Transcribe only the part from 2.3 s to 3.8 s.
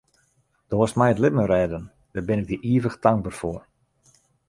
ik dy ivich tankber foar.